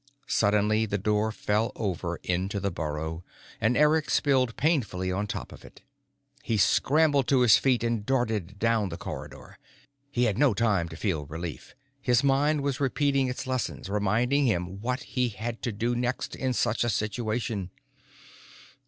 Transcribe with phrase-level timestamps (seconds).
[0.25, 3.23] _Suddenly, the door fell over into the burrow,
[3.61, 5.83] and Eric spilled painfully on top of it.
[6.41, 9.59] He scrambled to his feet and darted down the corridor.
[10.09, 11.75] He had no time to feel relief.
[12.01, 16.53] His mind was repeating its lessons, reminding him what he had to do next in
[16.53, 17.69] such a situation.